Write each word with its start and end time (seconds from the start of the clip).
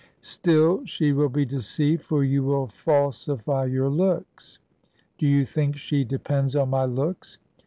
"Still 0.25 0.83
she 0.83 1.13
will 1.13 1.29
be 1.29 1.45
deceived, 1.45 2.01
for 2.05 2.23
you 2.23 2.41
will 2.41 2.65
falsify 2.65 3.65
your 3.65 3.87
looks." 3.87 4.57
"Do 5.19 5.27
you 5.27 5.45
think 5.45 5.75
she 5.77 6.03
depends 6.03 6.55
on 6.55 6.69
my 6.71 6.85
looks?" 6.85 7.37